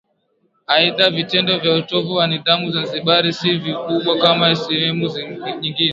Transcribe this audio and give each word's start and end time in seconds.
Aidha 0.67 1.09
vitendo 1.09 1.59
vya 1.59 1.73
utovu 1.81 2.09
wa 2.15 2.25
nidhamu 2.27 2.71
Zanzibar 2.71 3.25
si 3.33 3.51
vikubwa 3.57 4.17
kama 4.21 4.55
sehemu 4.55 5.05
nyingine 5.07 5.89